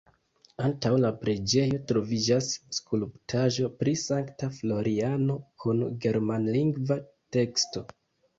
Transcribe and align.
Antaŭ 0.67 0.91
la 1.01 1.09
preĝejo 1.23 1.77
troviĝas 1.91 2.47
skulptaĵo 2.77 3.69
pri 3.83 3.93
Sankta 4.05 4.49
Floriano 4.57 5.37
kun 5.65 5.85
germanlingva 6.07 6.99
teksto. 7.39 7.87